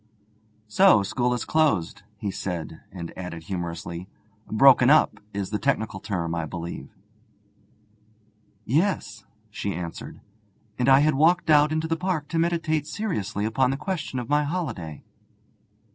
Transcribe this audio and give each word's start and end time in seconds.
'So 0.67 1.03
school 1.03 1.31
is 1.31 1.45
closed,' 1.45 2.01
he 2.17 2.31
said, 2.31 2.81
and 2.91 3.15
added 3.15 3.43
humorously: 3.43 4.07
'"Broken 4.47 4.89
up" 4.89 5.19
is 5.31 5.51
the 5.51 5.59
technical 5.59 5.99
term, 5.99 6.33
I 6.33 6.47
believe.' 6.47 6.89
'Yes,' 8.65 9.25
she 9.51 9.75
answered, 9.75 10.19
'and 10.79 10.89
I 10.89 11.01
had 11.01 11.13
walked 11.13 11.51
out 11.51 11.71
into 11.71 11.87
the 11.87 11.95
park 11.97 12.27
to 12.29 12.39
meditate 12.39 12.87
seriously 12.87 13.45
upon 13.45 13.69
the 13.69 13.77
question 13.77 14.17
of 14.17 14.27
my 14.27 14.43
holiday.' 14.43 15.03